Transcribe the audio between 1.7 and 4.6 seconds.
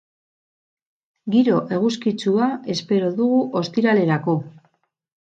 eguzkitsua espero dugu ostiralerako.